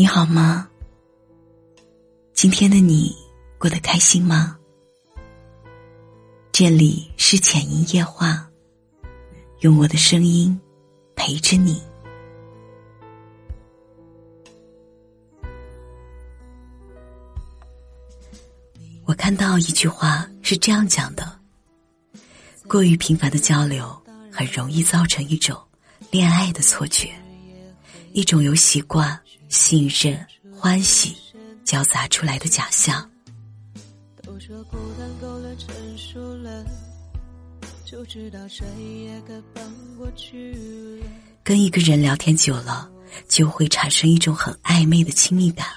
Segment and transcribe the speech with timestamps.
[0.00, 0.68] 你好吗？
[2.32, 3.12] 今天的你
[3.58, 4.56] 过得开心吗？
[6.52, 8.48] 这里是浅音夜话，
[9.58, 10.56] 用我的声音
[11.16, 11.82] 陪着你。
[19.04, 21.40] 我看到一句话是这样讲的：
[22.68, 25.60] 过于频繁的交流，很容易造成一种
[26.12, 27.12] 恋爱的错觉，
[28.18, 29.16] 一种由习惯。
[29.48, 31.16] 信任、欢喜
[31.64, 33.08] 交杂出来的假象。
[41.44, 42.90] 跟一个人聊天久了，
[43.28, 45.68] 就会产生一种很暧昧的亲密感。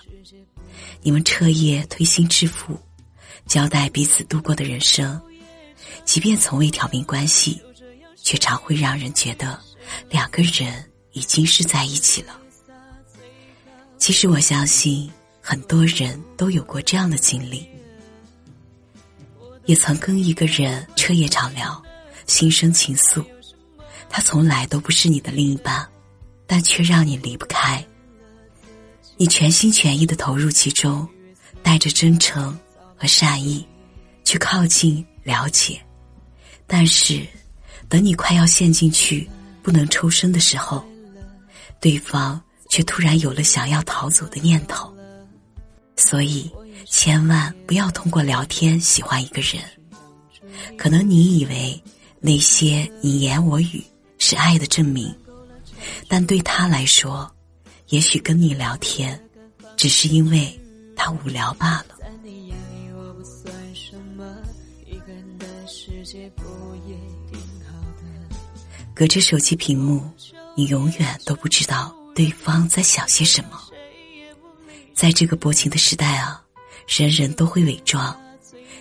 [1.03, 2.75] 你们彻夜推心置腹，
[3.45, 5.21] 交代彼此度过的人生，
[6.05, 7.61] 即便从未挑明关系，
[8.15, 9.57] 却常会让人觉得
[10.09, 12.37] 两个人已经是在一起了。
[13.97, 15.09] 其实我相信
[15.41, 17.67] 很多人都有过这样的经历，
[19.65, 21.81] 也曾跟一个人彻夜长聊，
[22.27, 23.23] 心生情愫。
[24.09, 25.87] 他从来都不是你的另一半，
[26.45, 27.85] 但却让你离不开。
[29.17, 31.07] 你全心全意的投入其中，
[31.61, 32.57] 带着真诚
[32.97, 33.65] 和善意
[34.23, 35.79] 去靠近了解，
[36.65, 37.25] 但是
[37.87, 39.29] 等你快要陷进去
[39.61, 40.83] 不能抽身的时候，
[41.81, 42.41] 对方。
[42.71, 44.89] 却突然有了想要逃走的念头，
[45.97, 46.49] 所以
[46.87, 49.61] 千万不要通过聊天喜欢一个人。
[50.77, 51.83] 可能你以为
[52.21, 53.83] 那些你言我语
[54.19, 55.13] 是爱的证明，
[56.07, 57.29] 但对他来说，
[57.89, 59.21] 也许跟你聊天
[59.75, 60.57] 只是因为
[60.95, 61.97] 他无聊罢了。
[68.95, 70.09] 隔着手机屏幕，
[70.55, 71.95] 你永远都不知道。
[72.13, 73.57] 对方在想些什么？
[74.93, 76.43] 在这个薄情的时代啊，
[76.87, 78.13] 人人都会伪装。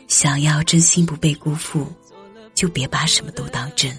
[0.09, 1.87] 想要真心不被辜负，
[2.55, 3.97] 就别把什么都当真。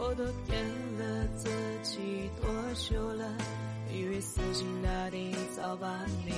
[0.00, 0.64] 我多骗
[0.96, 1.50] 了自
[1.82, 3.36] 己多久了？
[3.92, 6.32] 以为死心塌地早把你。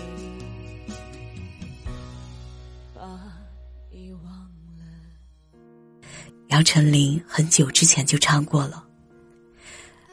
[3.91, 5.61] 遗忘了。
[6.49, 8.85] 杨丞琳很久之前就唱过了，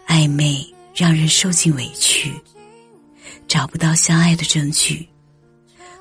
[0.08, 0.66] 暧昧
[0.96, 2.34] 让人受尽委屈，
[3.48, 5.08] 找不到相爱的证据，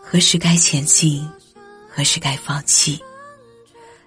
[0.03, 1.29] 何时该前进，
[1.89, 3.03] 何时该放弃，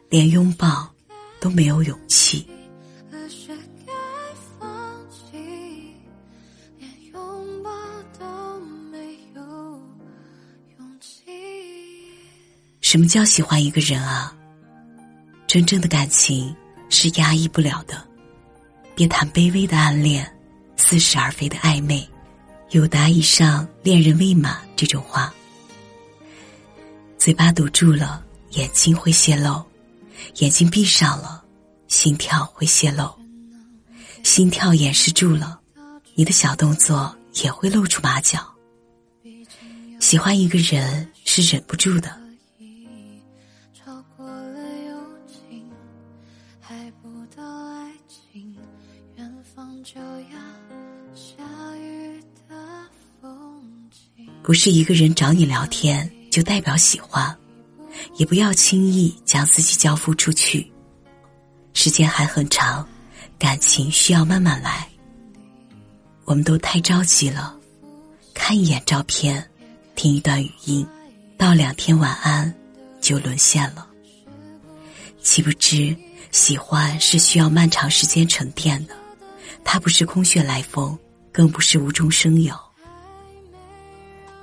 [0.10, 0.94] 连拥抱
[1.40, 2.48] 都没有勇气。
[12.90, 14.36] 什么叫喜欢一个人啊？
[15.46, 16.56] 真正的感情
[16.90, 18.04] 是压抑不了的。
[18.96, 20.28] 别谈卑微的暗恋，
[20.76, 22.10] 似是而非的暧昧，
[22.72, 25.32] 有达以上恋人未满这种话。
[27.16, 29.64] 嘴巴堵住了，眼睛会泄露；
[30.38, 31.46] 眼睛闭上了，
[31.88, 33.16] 心跳会泄露；
[34.24, 35.60] 心跳掩饰住了，
[36.16, 38.52] 你的小动作也会露出马脚。
[40.00, 42.18] 喜欢一个人是忍不住的。
[54.50, 57.38] 不是一个人找你聊天就代表喜欢，
[58.16, 60.74] 也不要轻易将自己交付出去。
[61.76, 62.84] 时间还很长，
[63.38, 64.90] 感情需要慢慢来。
[66.26, 67.56] 我们都太着急了，
[68.34, 69.48] 看一眼照片，
[69.94, 70.84] 听一段语音，
[71.38, 72.52] 道两天晚安，
[73.00, 73.88] 就沦陷了。
[75.22, 75.96] 岂不知，
[76.32, 78.96] 喜欢是需要漫长时间沉淀的，
[79.64, 80.98] 它不是空穴来风，
[81.32, 82.69] 更不是无中生有。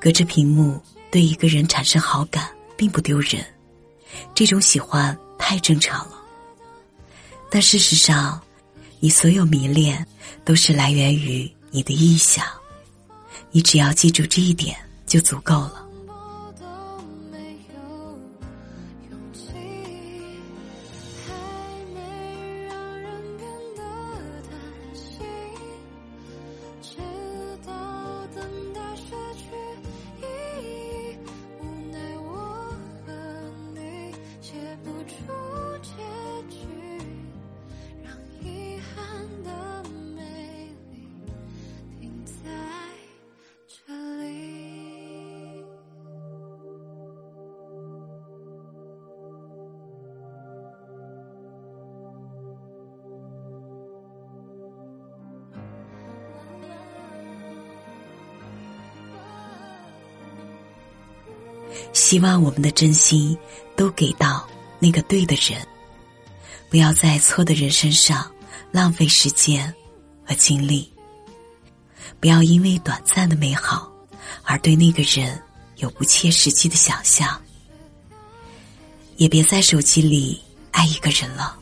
[0.07, 0.81] 隔着屏幕
[1.11, 3.45] 对一个人产生好感，并不丢人，
[4.37, 6.17] 这种喜欢太正常了。
[7.51, 8.41] 但事实上，
[9.01, 10.07] 你所有迷恋
[10.45, 12.47] 都是来源于你的臆想，
[13.51, 14.77] 你只要记住这一点
[15.09, 15.85] 就足够了。
[61.93, 63.37] 希望我们的真心
[63.75, 65.67] 都给到那个对的人，
[66.69, 68.31] 不要在错的人身上
[68.71, 69.73] 浪费时间
[70.25, 70.93] 和精力。
[72.21, 73.93] 不要因为短暂的美好
[74.43, 75.41] 而对那个人
[75.77, 77.41] 有不切实际的想象，
[79.17, 80.41] 也别在手机里
[80.71, 81.59] 爱一个人了。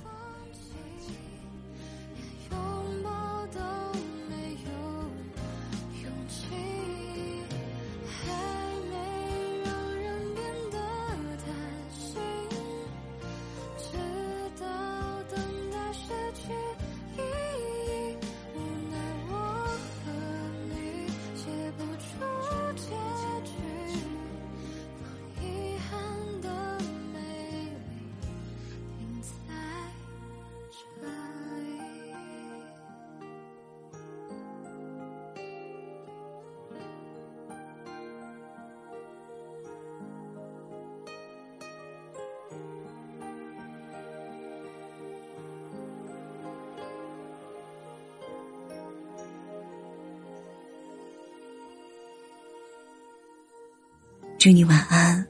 [54.44, 55.26] 祝你晚安，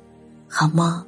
[0.49, 1.06] 好梦。